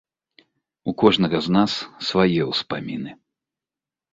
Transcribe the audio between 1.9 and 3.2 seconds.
свае ўспаміны.